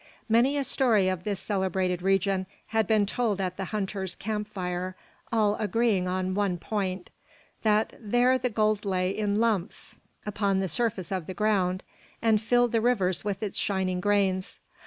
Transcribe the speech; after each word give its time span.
Many 0.27 0.57
a 0.57 0.63
story 0.63 1.09
of 1.09 1.21
this 1.25 1.39
celebrated 1.39 2.01
region 2.01 2.47
had 2.69 2.87
been 2.87 3.05
told 3.05 3.39
at 3.39 3.57
the 3.57 3.65
hunters' 3.65 4.15
camp 4.15 4.47
fire, 4.47 4.95
all 5.31 5.55
agreeing 5.57 6.05
in 6.07 6.33
one 6.33 6.57
point: 6.57 7.11
that 7.61 7.93
there 7.99 8.39
the 8.39 8.49
gold 8.49 8.83
lay 8.83 9.11
in 9.15 9.39
"lumps" 9.39 9.99
upon 10.25 10.59
the 10.59 10.67
surface 10.67 11.11
of 11.11 11.27
the 11.27 11.35
ground, 11.35 11.83
and 12.19 12.41
filled 12.41 12.71
the 12.71 12.81
rivers 12.81 13.23
with 13.23 13.43
its 13.43 13.59
shining 13.59 14.01
grains. 14.01 14.57